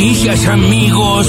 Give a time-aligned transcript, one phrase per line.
[0.00, 1.28] noticias, amigos.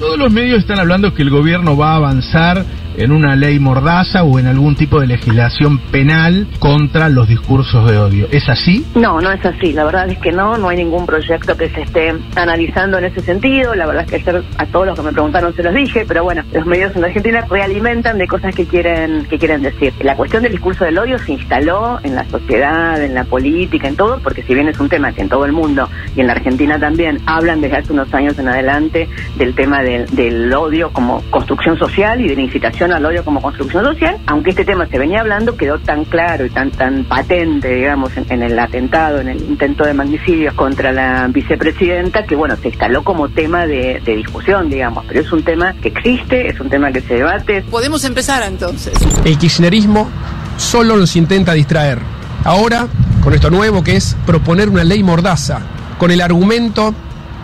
[0.00, 2.64] Todos los medios están hablando que el gobierno va a avanzar
[2.96, 7.98] en una ley mordaza o en algún tipo de legislación penal contra los discursos de
[7.98, 8.26] odio.
[8.30, 8.86] ¿Es así?
[8.94, 9.72] No, no es así.
[9.72, 13.20] La verdad es que no, no hay ningún proyecto que se esté analizando en ese
[13.20, 13.74] sentido.
[13.74, 16.24] La verdad es que ayer a todos los que me preguntaron se los dije, pero
[16.24, 19.92] bueno, los medios en Argentina realimentan de cosas que quieren que quieren decir.
[20.00, 23.96] La cuestión del discurso del odio se instaló en la sociedad, en la política, en
[23.96, 26.34] todo, porque si bien es un tema que en todo el mundo y en la
[26.34, 31.22] Argentina también hablan desde hace unos años en adelante del tema del, del odio como
[31.30, 34.98] construcción social y de la incitación al odio como construcción social, aunque este tema se
[34.98, 39.28] venía hablando, quedó tan claro y tan tan patente, digamos, en, en el atentado, en
[39.28, 44.16] el intento de magnicidio contra la vicepresidenta, que bueno, se instaló como tema de, de
[44.16, 47.62] discusión, digamos, pero es un tema que existe, es un tema que se debate.
[47.70, 48.94] Podemos empezar entonces.
[49.24, 50.08] El kirchnerismo
[50.56, 51.98] solo nos intenta distraer.
[52.44, 52.88] Ahora,
[53.22, 55.60] con esto nuevo que es proponer una ley mordaza,
[55.98, 56.94] con el argumento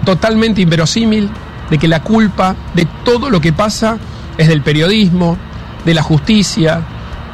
[0.04, 1.30] totalmente inverosímil
[1.70, 3.98] de que la culpa de todo lo que pasa
[4.38, 5.36] es del periodismo,
[5.84, 6.80] de la justicia,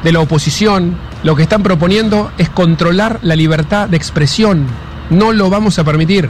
[0.03, 0.97] de la oposición.
[1.23, 4.67] Lo que están proponiendo es controlar la libertad de expresión.
[5.09, 6.29] No lo vamos a permitir.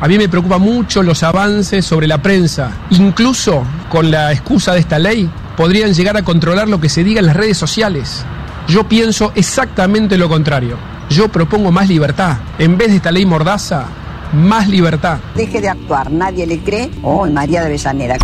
[0.00, 2.72] A mí me preocupa mucho los avances sobre la prensa.
[2.90, 7.20] Incluso con la excusa de esta ley, podrían llegar a controlar lo que se diga
[7.20, 8.24] en las redes sociales.
[8.66, 10.76] Yo pienso exactamente lo contrario.
[11.10, 12.38] Yo propongo más libertad.
[12.58, 13.86] En vez de esta ley mordaza,
[14.34, 15.18] más libertad.
[15.34, 16.90] Deje de actuar, nadie le cree.
[17.02, 18.16] Oh, María de Avellaneda.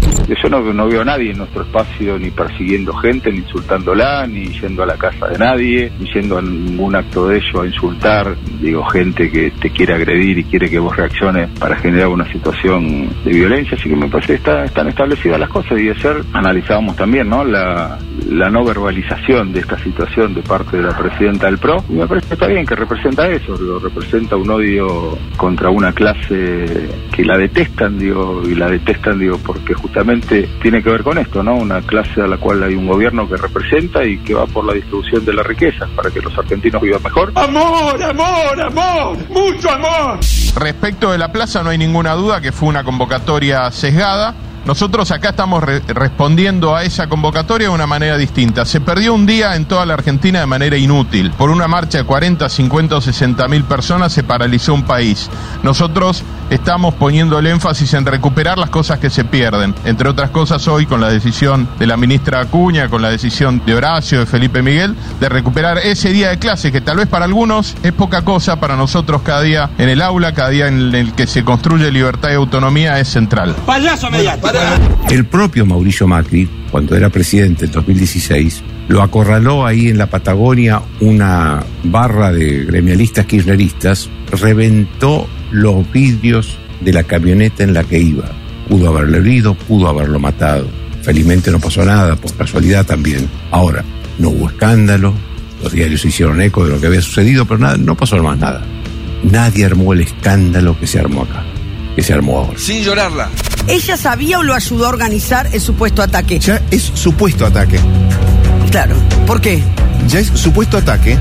[0.42, 4.46] Yo no, no veo a nadie en nuestro espacio ni persiguiendo gente, ni insultándola, ni
[4.60, 8.36] yendo a la casa de nadie, ni yendo a ningún acto de ello a insultar.
[8.60, 13.10] Digo, gente que te quiere agredir y quiere que vos reacciones para generar una situación
[13.24, 13.76] de violencia.
[13.78, 17.44] Así que me parece que está, están establecidas las cosas y ayer analizábamos también ¿no?
[17.44, 21.84] la, la no verbalización de esta situación de parte de la presidenta del PRO.
[21.88, 25.92] Y me parece que está bien que representa eso, lo representa un odio contra una
[25.92, 31.18] clase que la detestan, digo, y la detestan, digo, porque justamente tiene que ver con
[31.18, 31.54] esto, ¿no?
[31.54, 34.74] Una clase a la cual hay un gobierno que representa y que va por la
[34.74, 37.32] distribución de la riqueza para que los argentinos vivan mejor.
[37.34, 40.18] Amor, amor, amor, mucho amor.
[40.56, 44.34] Respecto de la plaza, no hay ninguna duda que fue una convocatoria sesgada.
[44.64, 48.64] Nosotros acá estamos re- respondiendo a esa convocatoria de una manera distinta.
[48.64, 51.30] Se perdió un día en toda la Argentina de manera inútil.
[51.32, 55.30] Por una marcha de 40, 50 o 60 mil personas se paralizó un país.
[55.62, 59.74] Nosotros estamos poniendo el énfasis en recuperar las cosas que se pierden.
[59.84, 63.74] Entre otras cosas hoy con la decisión de la ministra Acuña, con la decisión de
[63.74, 67.76] Horacio, de Felipe Miguel, de recuperar ese día de clase que tal vez para algunos
[67.82, 71.26] es poca cosa, para nosotros cada día en el aula, cada día en el que
[71.26, 73.54] se construye libertad y autonomía es central.
[73.66, 74.49] Payaso mediático.
[75.10, 80.82] El propio Mauricio Macri, cuando era presidente en 2016, lo acorraló ahí en la Patagonia
[81.00, 88.24] una barra de gremialistas kirchneristas, reventó los vidrios de la camioneta en la que iba.
[88.68, 90.68] Pudo haberlo herido, pudo haberlo matado.
[91.02, 93.28] Felizmente no pasó nada, por casualidad también.
[93.50, 93.84] Ahora,
[94.18, 95.14] no hubo escándalo,
[95.62, 98.62] los diarios hicieron eco de lo que había sucedido, pero nada, no pasó más nada.
[99.22, 101.44] Nadie armó el escándalo que se armó acá,
[102.00, 102.58] que se armó ahora.
[102.58, 103.28] Sin llorarla.
[103.68, 106.38] ¿Ella sabía o lo ayudó a organizar el supuesto ataque?
[106.38, 107.78] Ya es supuesto ataque.
[108.70, 108.96] Claro.
[109.26, 109.62] ¿Por qué?
[110.08, 111.18] Ya es supuesto ataque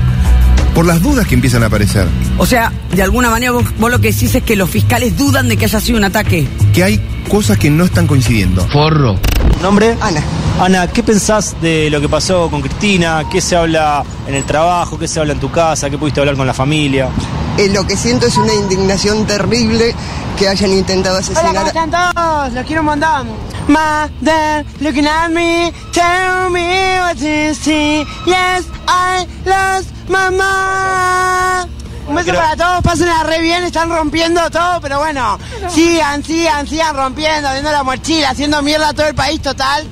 [0.74, 2.06] por las dudas que empiezan a aparecer.
[2.38, 5.48] O sea, de alguna manera vos, vos lo que decís es que los fiscales dudan
[5.48, 6.46] de que haya sido un ataque.
[6.72, 8.66] Que hay cosas que no están coincidiendo.
[8.68, 9.18] Forro.
[9.62, 9.96] ¿Nombre?
[10.00, 10.22] Ana.
[10.60, 13.24] Ana, ¿qué pensás de lo que pasó con Cristina?
[13.30, 14.98] ¿Qué se habla en el trabajo?
[14.98, 15.88] ¿Qué se habla en tu casa?
[15.90, 17.08] ¿Qué pudiste hablar con la familia?
[17.56, 19.94] Eh, lo que siento es una indignación terrible
[20.38, 21.66] que hayan intentado asesinar a...
[21.66, 22.52] están todos?
[22.52, 23.24] Los quiero mandar.
[23.68, 28.04] Mother, looking at me, tell me what you see.
[28.26, 31.66] Yes, I lost mamá.
[32.08, 35.38] Un beso para todos, pásenla re bien, están rompiendo todo, pero bueno,
[35.68, 39.86] sigan, sigan, sigan rompiendo, viendo la mochila, haciendo mierda a todo el país total.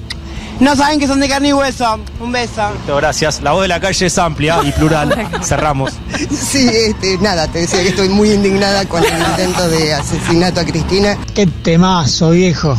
[0.60, 2.00] No saben que son de carne y hueso.
[2.18, 2.68] Un beso.
[2.88, 3.40] Gracias.
[3.42, 5.28] La voz de la calle es amplia y plural.
[5.42, 5.92] Cerramos.
[6.30, 10.64] Sí, este, nada, te decía que estoy muy indignada con el intento de asesinato a
[10.64, 11.16] Cristina.
[11.34, 12.76] Qué temazo, viejo.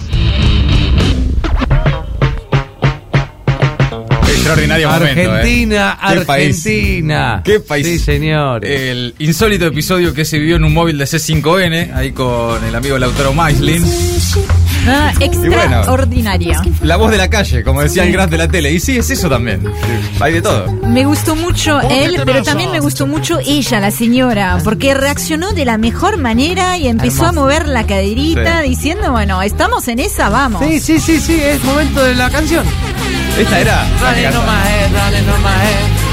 [4.53, 5.19] Extraordinario momento.
[5.21, 5.25] ¿eh?
[5.27, 6.57] Argentina, Qué país.
[6.65, 7.41] Argentina.
[7.45, 7.85] ¿Qué país?
[7.87, 8.65] Sí, señor.
[8.65, 12.97] El insólito episodio que se vivió en un móvil de C5N, ahí con el amigo
[12.97, 13.83] Lautaro Maislin.
[14.87, 16.61] Ah, extraordinaria.
[16.81, 18.71] La voz de la calle, como decía el gran de la tele.
[18.71, 19.61] Y sí, es eso también.
[20.19, 20.71] Hay de todo.
[20.87, 25.65] Me gustó mucho él, pero también me gustó mucho ella, la señora, porque reaccionó de
[25.65, 27.25] la mejor manera y empezó Hermoso.
[27.27, 28.69] a mover la caderita Sí.
[28.69, 30.63] diciendo, bueno, estamos en esa, vamos.
[30.65, 32.63] Sí, sí, sí, sí, es momento de la canción.
[33.37, 33.87] Esta era.
[34.01, 36.09] Dale nomás, eh, dale nomás, eh.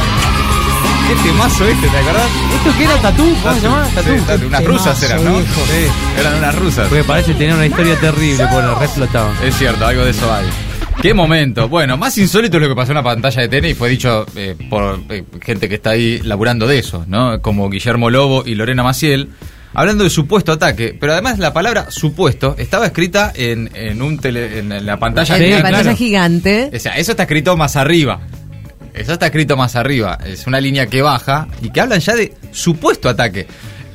[1.08, 2.28] Qué temazo este, ¿te acordás?
[2.56, 3.36] ¿Esto qué era tatú?
[3.42, 3.86] ¿Cómo se llama?
[3.86, 5.38] Sí, tatu, unas rusas eran, ¿no?
[5.40, 5.86] Sí,
[6.18, 6.88] eran unas rusas.
[6.88, 9.30] Porque parece tener una historia terrible, el reflotado.
[9.44, 10.46] Es cierto, algo de eso hay.
[11.00, 11.68] Qué momento.
[11.68, 14.26] Bueno, más insólito es lo que pasó en la pantalla de TN y fue dicho
[14.34, 17.40] eh, por eh, gente que está ahí laburando de eso, ¿no?
[17.40, 19.28] Como Guillermo Lobo y Lorena Maciel,
[19.78, 20.96] hablando de supuesto ataque.
[20.98, 25.36] Pero además la palabra supuesto estaba escrita en, en un tele- en la pantalla.
[25.36, 26.70] En la pantalla gigante.
[26.74, 28.20] O sea, eso está escrito más arriba.
[28.94, 30.18] Eso está escrito más arriba.
[30.24, 33.46] Es una línea que baja y que hablan ya de supuesto ataque.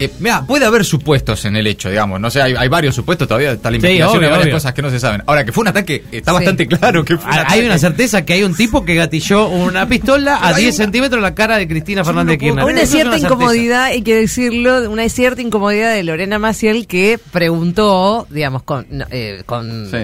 [0.01, 2.19] Eh, mira, puede haber supuestos en el hecho, digamos.
[2.19, 3.51] No sé, hay, hay varios supuestos todavía.
[3.53, 4.55] Está la Sí, investigación obvio, hay varias obvio.
[4.55, 5.23] cosas que no se saben.
[5.27, 6.35] Ahora, que fue un ataque, está Sí.
[6.35, 7.53] bastante claro que fue un ataque.
[7.53, 10.75] Hay una certeza que hay un tipo que gatilló una pistola a Pero hay 10
[10.75, 12.65] una- centímetros en la cara de Cristina Fernández de Kirchner.
[12.65, 18.25] Una es cierta incomodidad, hay que decirlo, una cierta incomodidad de Lorena Maciel que preguntó,
[18.29, 19.97] digamos, con, eh, con, Sí.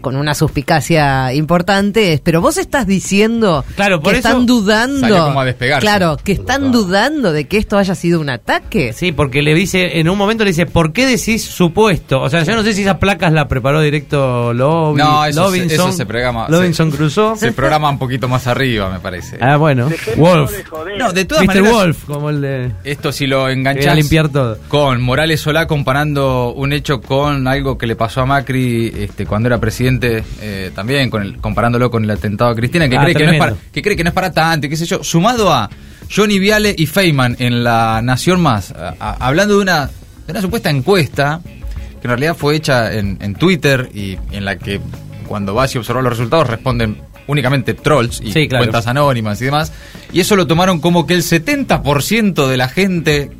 [0.00, 5.00] con una suspicacia importante, es, pero vos estás diciendo Claro, por que eso están dudando.
[5.00, 5.80] salió como a despegarse.
[5.84, 8.92] Claro, que están dudando de que esto haya sido un ataque.
[8.92, 12.20] Sí, porque le dice, en un momento le dice, ¿por qué decís supuesto?
[12.20, 15.66] O sea, yo no sé si esas placas las preparó directo Lobi, No, eso, se,
[15.66, 16.46] eso se programa.
[16.48, 17.36] Lovinson se, Crusoe.
[17.36, 19.36] Se programa un poquito más arriba, me parece.
[19.40, 19.90] Ah, bueno.
[20.16, 20.52] Wolf.
[20.98, 21.48] No, de todas Mr.
[21.48, 21.72] maneras.
[21.72, 22.72] Wolf, como el de...
[22.84, 24.58] Esto si lo Quería enganchás limpiar todo.
[24.68, 29.48] con Morales Solá comparando un hecho con algo que le pasó a Macri este, cuando
[29.48, 33.14] era presidente eh, también, con el, comparándolo con el atentado a Cristina, que, Ah, cree
[33.14, 35.52] que, no es para, que cree que no es para tanto, qué sé yo, sumado
[35.52, 35.68] a
[36.14, 39.86] Johnny Viale y Feynman en la Nación Más, a- a- hablando de una,
[40.26, 44.56] de una supuesta encuesta que en realidad fue hecha en, en Twitter y en la
[44.58, 44.80] que
[45.26, 48.64] cuando vas y observas los resultados responden únicamente trolls y Sí, claro.
[48.64, 49.72] cuentas anónimas y demás.
[50.12, 53.30] Y eso lo tomaron como que el 70% de la gente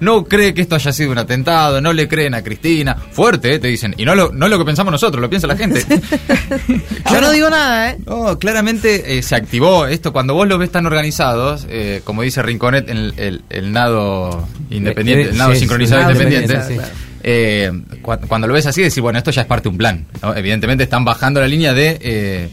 [0.00, 2.94] no cree que esto haya sido un atentado, no le creen a Cristina.
[3.12, 3.94] Fuerte, eh, te dicen.
[3.98, 5.84] Y no lo, no es lo que pensamos nosotros, lo piensa la gente.
[7.10, 7.98] Yo no digo nada, ¿eh?
[8.06, 10.12] No, claramente eh, se activó esto.
[10.12, 14.46] Cuando vos los ves tan organizados, eh, como dice Rinconet en el, el- el nado
[14.70, 16.92] independiente, el nado sí, sincronizado nado independiente, independiente,
[17.22, 17.72] eh,
[18.02, 20.06] cua- cuando lo ves así, decís, bueno, esto ya es parte de un plan.
[20.22, 20.34] ¿no?
[20.36, 22.48] Evidentemente están bajando la línea de eh,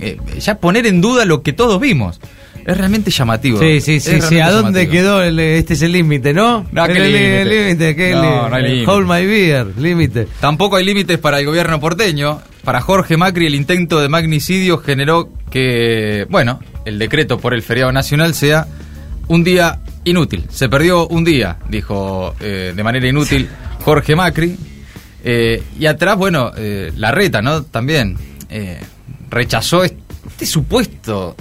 [0.00, 2.20] eh, ya poner en duda lo que todos vimos.
[2.66, 3.60] Es realmente llamativo.
[3.60, 4.40] Sí, sí, sí, sí.
[4.40, 4.92] ¿A dónde llamativo.
[4.92, 5.22] quedó?
[5.22, 6.66] el- este es el límite, ¿no?
[6.72, 7.42] No, El- qué el- límite.
[7.42, 8.90] el límite, ¿qué No, no hay límite.
[8.90, 10.26] Hold my beer, límite.
[10.40, 12.40] Tampoco hay límites para el gobierno porteño.
[12.64, 17.92] Para Jorge Macri el intento de magnicidio generó que, bueno, el decreto por el feriado
[17.92, 18.66] nacional sea
[19.28, 20.44] un día inútil.
[20.50, 23.48] Se perdió un día, dijo eh, de manera inútil
[23.84, 24.56] Jorge Macri.
[25.22, 27.62] Eh, y atrás, bueno, eh, la reta, ¿no?
[27.62, 28.16] También
[29.30, 31.36] rechazó este supuesto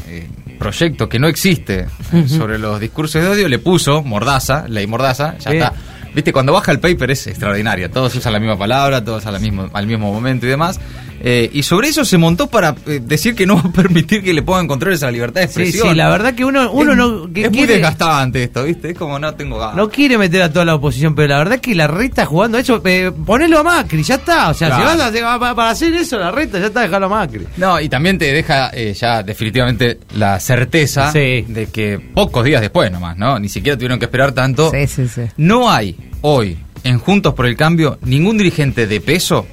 [0.55, 5.37] proyecto que no existe eh, sobre los discursos de odio, le puso Mordaza, ley Mordaza,
[5.39, 5.57] ya Sí.
[5.57, 5.73] está.
[6.15, 7.91] Viste, cuando baja el paper es extraordinaria.
[7.91, 10.79] Todos usan la misma palabra, todos al mismo, al mismo momento y demás.
[11.27, 14.33] Eh, y sobre eso se montó para eh, decir que no va a permitir que
[14.33, 15.89] le pongan controles a la libertad de Sí, expresión.
[15.89, 17.33] sí, la verdad que uno, uno es, no...
[17.33, 18.91] que es muy quiere- desgastante esto, ¿viste?
[18.91, 19.75] Es como no tengo ganas.
[19.75, 22.81] No quiere meter a toda la oposición, pero la verdad que la reta jugando eso,
[22.85, 24.49] eh, ponelo a Macri, ya está.
[24.49, 25.11] O sea, Claro.
[25.13, 27.47] si vas a para, para hacer eso, la reta, ya está, dejalo a Macri.
[27.57, 31.43] No, y también te deja eh, ya definitivamente la certeza Sí.
[31.47, 33.39] de que pocos días después nomás, ¿no?
[33.39, 34.69] Ni siquiera tuvieron que esperar tanto.
[34.69, 35.21] Sí, sí, sí.
[35.37, 35.95] No hay
[36.27, 39.45] hoy en Juntos por el Cambio ningún dirigente de peso,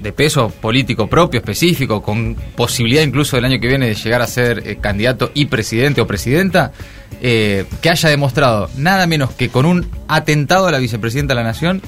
[0.00, 4.28] de peso político propio, específico, con posibilidad incluso del año que viene de llegar a
[4.28, 6.70] ser eh, candidato y presidente o presidenta,
[7.20, 11.48] eh, que haya demostrado nada menos que con un atentado a la vicepresidenta de la
[11.48, 11.82] Nación,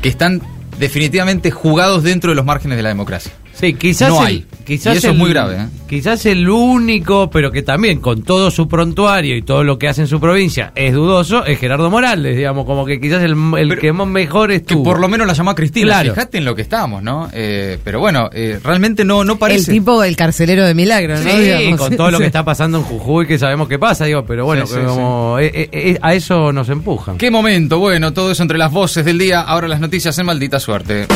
[0.00, 0.40] que están
[0.78, 3.32] definitivamente jugados dentro de los márgenes de la democracia.
[3.58, 4.46] Sí, quizás No el- hay.
[4.66, 5.66] Quizás Y eso es muy grave, ¿eh?
[5.88, 10.00] Quizás el único, pero que también con todo su prontuario y todo lo que hace
[10.00, 13.92] en su provincia es dudoso, es Gerardo Morales, digamos, como que quizás el, el que
[13.92, 14.82] más mejor Que estuvo.
[14.82, 15.86] por lo menos la llamó a Cristina.
[15.86, 16.14] Claro.
[16.14, 17.28] Fíjate en lo que estamos, ¿no?
[17.32, 19.70] Eh, pero bueno, eh, realmente no, no parece.
[19.70, 21.22] El tipo del carcelero de milagro, ¿no?
[21.30, 21.80] Sí, Digamos.
[21.80, 22.28] con todo lo que Sí.
[22.28, 25.38] está pasando en Jujuy, que sabemos qué pasa, digo, pero bueno, Sí, que sí, como
[25.38, 27.16] eh, eh, eh, a eso nos empujan.
[27.18, 29.42] Qué momento, bueno, todo eso entre las voces del día.
[29.42, 31.06] Ahora las noticias en maldita suerte.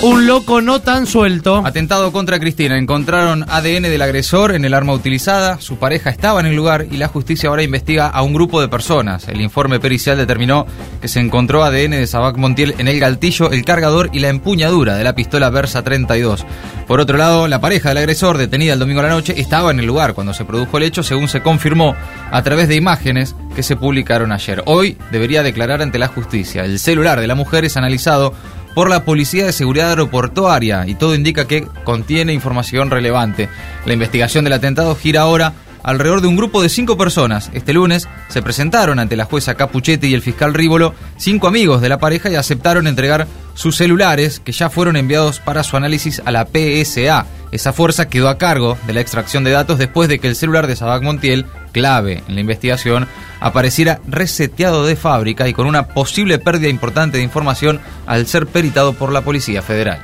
[0.00, 1.66] Un loco no tan suelto.
[1.66, 2.78] Atentado contra Cristina.
[2.78, 5.60] Encontraron ADN del agresor en el arma utilizada.
[5.60, 8.68] Su pareja estaba en el lugar y la justicia ahora investiga a un grupo de
[8.68, 9.26] personas.
[9.26, 10.66] El informe pericial determinó
[11.00, 14.94] que se encontró ADN de Sabac Montiel en el galtillo, el cargador y la empuñadura
[14.94, 16.46] de la pistola Versa 32.
[16.86, 19.80] Por otro lado, la pareja del agresor, detenida el domingo a la noche, estaba en
[19.80, 21.96] el lugar cuando se produjo el hecho, según se confirmó
[22.30, 24.62] a través de imágenes que se publicaron ayer.
[24.66, 26.64] Hoy debería declarar ante la justicia.
[26.64, 28.32] El celular de la mujer es analizado
[28.78, 33.48] por la Policía de Seguridad Aeroportuaria y todo indica que contiene información relevante.
[33.84, 37.50] La investigación del atentado gira ahora alrededor de un grupo de cinco personas.
[37.52, 41.88] Este lunes se presentaron ante la jueza Capuchetti y el fiscal Rívolo cinco amigos de
[41.88, 46.30] la pareja y aceptaron entregar sus celulares que ya fueron enviados para su análisis a
[46.30, 47.26] la PSA.
[47.50, 50.66] Esa fuerza quedó a cargo de la extracción de datos después de que el celular
[50.66, 53.06] de Sabac Montiel, clave en la investigación,
[53.40, 58.92] apareciera reseteado de fábrica y con una posible pérdida importante de información al ser peritado
[58.94, 60.00] por la Policía Federal.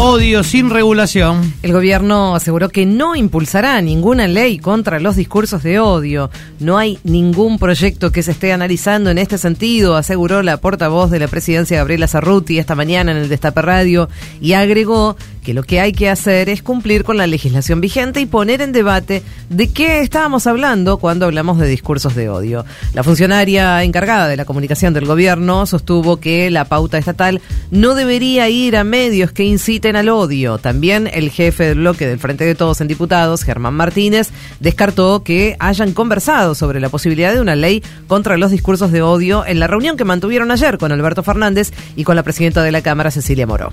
[0.00, 1.54] Odio sin regulación.
[1.60, 6.30] El gobierno aseguró que no impulsará ninguna ley contra los discursos de odio.
[6.60, 11.18] No hay ningún proyecto que se esté analizando en este sentido, aseguró la portavoz de
[11.18, 14.08] la presidencia Gabriela Zarruti esta mañana en el Destape Radio
[14.40, 15.16] y agregó
[15.48, 18.70] que lo que hay que hacer es cumplir con la legislación vigente y poner en
[18.70, 22.66] debate de qué estábamos hablando cuando hablamos de discursos de odio.
[22.92, 27.40] La funcionaria encargada de la comunicación del gobierno sostuvo que la pauta estatal
[27.70, 30.58] no debería ir a medios que inciten al odio.
[30.58, 34.28] También el jefe del bloque del Frente de Todos en Diputados, Germán Martínez,
[34.60, 39.46] descartó que hayan conversado sobre la posibilidad de una ley contra los discursos de odio
[39.46, 42.82] en la reunión que mantuvieron ayer con Alberto Fernández y con la presidenta de la
[42.82, 43.70] Cámara, Cecilia Moró.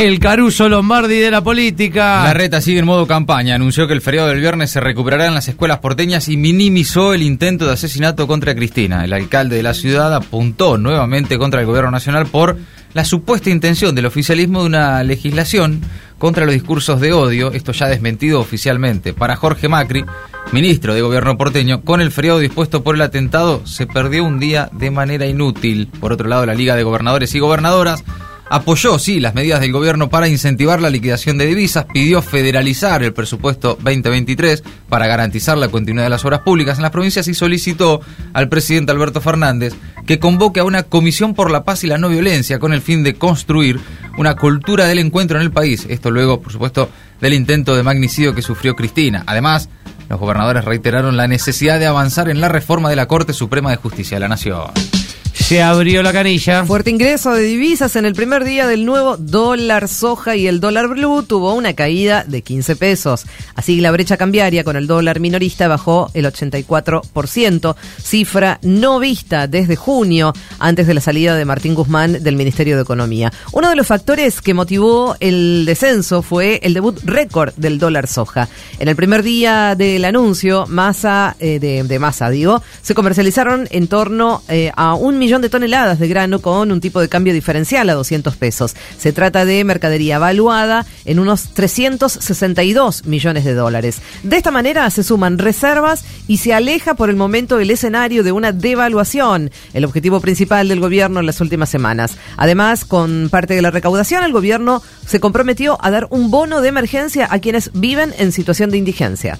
[0.00, 2.24] El Caruso Lombardi de la política.
[2.24, 3.54] La reta sigue en modo campaña.
[3.54, 7.22] Anunció que el feriado del viernes se recuperará en las escuelas porteñas y minimizó el
[7.22, 9.04] intento de asesinato contra Cristina.
[9.04, 12.58] El alcalde de la ciudad apuntó nuevamente contra el gobierno nacional por
[12.92, 15.80] la supuesta intención del oficialismo de una legislación
[16.18, 19.12] contra los discursos de odio, esto ya desmentido oficialmente.
[19.12, 20.04] Para Jorge Macri,
[20.52, 24.70] ministro de gobierno porteño, con el feriado dispuesto por el atentado se perdió un día
[24.72, 25.88] de manera inútil.
[26.00, 28.04] Por otro lado, la Liga de Gobernadores y Gobernadoras
[28.48, 33.12] apoyó, sí, las medidas del gobierno para incentivar la liquidación de divisas, pidió federalizar el
[33.12, 38.00] presupuesto 2023 para garantizar la continuidad de las obras públicas en las provincias y solicitó
[38.32, 39.74] al presidente Alberto Fernández
[40.06, 43.02] que convoque a una comisión por la paz y la no violencia con el fin
[43.02, 43.80] de construir
[44.18, 45.86] una cultura del encuentro en el país.
[45.88, 49.24] Esto luego, por supuesto, del intento de magnicidio que sufrió Cristina.
[49.26, 49.68] Además,
[50.08, 53.76] los gobernadores reiteraron la necesidad de avanzar en la reforma de la Corte Suprema de
[53.76, 55.03] Justicia de la Nación.
[55.34, 56.64] Se abrió la canilla.
[56.64, 60.88] Fuerte ingreso de divisas en el primer día del nuevo dólar soja y el dólar
[60.88, 63.26] blue tuvo una caída de 15 pesos.
[63.54, 69.76] Así la brecha cambiaria con el dólar minorista bajó el 84%, cifra no vista desde
[69.76, 73.32] junio, antes de la salida de Martín Guzmán del Ministerio de Economía.
[73.52, 78.48] Uno de los factores que motivó el descenso fue el debut récord del dólar soja.
[78.78, 84.42] En el primer día del anuncio, masa eh, de, masa, digo, se comercializaron en torno
[84.48, 87.94] eh, a un millón de toneladas de grano con un tipo de cambio diferencial a
[87.94, 88.76] 200 pesos.
[88.98, 94.02] Se trata de mercadería valuada en unos 362 millones de dólares.
[94.22, 98.32] De esta manera se suman reservas y se aleja por el momento el escenario de
[98.32, 102.18] una devaluación, el objetivo principal del gobierno en las últimas semanas.
[102.36, 106.68] Además, con parte de la recaudación, el gobierno se comprometió a dar un bono de
[106.68, 109.38] emergencia a quienes viven en situación de indigencia.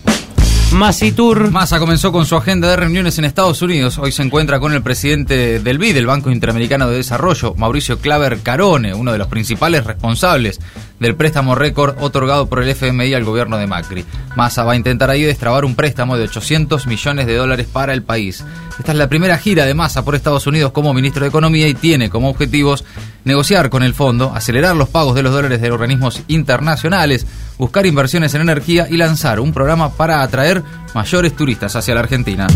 [0.74, 1.52] Masitur.
[1.52, 3.96] Massa comenzó con su agenda de reuniones en Estados Unidos.
[3.98, 8.40] Hoy se encuentra con el presidente del BID, el Banco Interamericano de Desarrollo, Mauricio Claver
[8.40, 10.60] Carone, uno de los principales responsables
[10.98, 14.04] del préstamo récord otorgado por el FMI al gobierno de Macri.
[14.34, 18.02] Massa va a intentar ahí destrabar un préstamo de 800 millones de dólares para el
[18.02, 18.44] país.
[18.76, 21.74] Esta es la primera gira de Massa por Estados Unidos como ministro de Economía y
[21.74, 22.84] tiene como objetivos
[23.24, 27.26] negociar con el fondo, acelerar los pagos de los dólares de organismos internacionales,
[27.58, 30.62] buscar inversiones en energía y lanzar un programa para atraer
[30.94, 32.46] mayores turistas hacia la Argentina.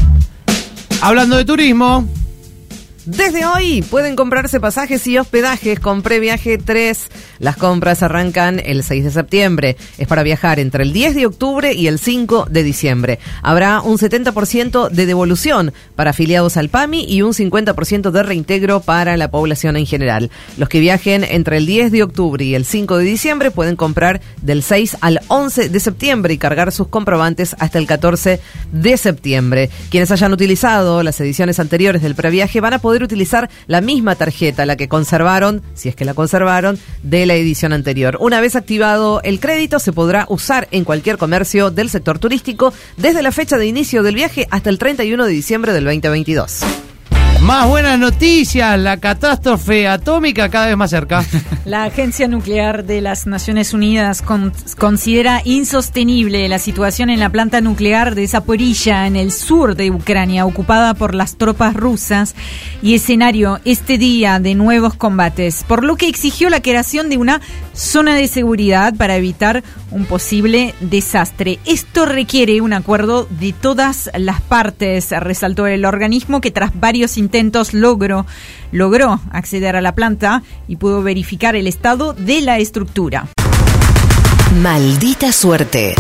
[1.01, 2.09] Hablando de turismo.
[3.09, 7.09] Desde hoy pueden comprarse pasajes y hospedajes con Previaje 3.
[7.39, 9.79] Las compras arrancan el 6 de septiembre.
[9.97, 13.19] Es para viajar entre el 10 de octubre y el 5 de diciembre.
[13.43, 19.17] Habrá un 70% de devolución para afiliados al PAMI y un 50% de reintegro para
[19.17, 20.31] la población en general.
[20.59, 24.21] Los que viajen entre el 10 de octubre y el 5 de diciembre pueden comprar
[24.43, 28.39] del 6 al 11 de septiembre y cargar sus comprobantes hasta el 14
[28.71, 29.71] de septiembre.
[29.89, 34.67] Quienes hayan utilizado las ediciones anteriores del previaje van a poder utilizar la misma tarjeta,
[34.67, 38.17] la que conservaron, si es que la conservaron, de la edición anterior.
[38.21, 43.23] Una vez activado el crédito, se podrá usar en cualquier comercio del sector turístico desde
[43.23, 46.88] la fecha de inicio del viaje hasta el 31 de diciembre del 2022.
[47.43, 51.25] Más buenas noticias, la catástrofe atómica cada vez más cerca.
[51.65, 57.61] La Agencia Nuclear de las Naciones Unidas con- considera insostenible la situación en la planta
[57.61, 62.35] nuclear de Zaporilla, en el sur de Ucrania, ocupada por las tropas rusas,
[62.83, 67.41] y escenario este día de nuevos combates, por lo que exigió la creación de una
[67.75, 71.59] zona de seguridad para evitar un posible desastre.
[71.67, 77.28] Esto requiere un acuerdo de todas las partes, resaltó el organismo que tras varios intentos
[77.73, 78.27] logró,
[78.73, 83.29] logró acceder a la planta y pudo verificar el estado de la estructura.
[84.63, 85.95] Maldita suerte.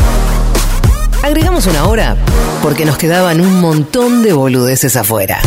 [1.23, 2.16] Agregamos una hora
[2.62, 5.40] porque nos quedaban un montón de boludeces afuera.